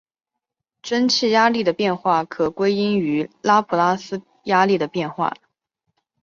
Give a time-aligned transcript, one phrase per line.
[0.81, 5.31] 蒸气压力的变化可归因于拉普拉斯压力的变化。